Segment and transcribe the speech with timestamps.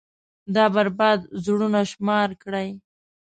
[0.55, 2.69] دا بـربـاد زړونه شمار كړئ.